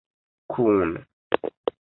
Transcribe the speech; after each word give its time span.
kun 0.51 0.89